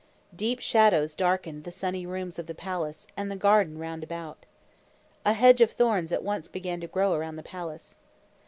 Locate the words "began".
6.47-6.81